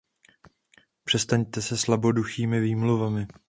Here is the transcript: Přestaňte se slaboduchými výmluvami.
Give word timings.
Přestaňte 1.03 1.61
se 1.61 1.77
slaboduchými 1.77 2.61
výmluvami. 2.61 3.27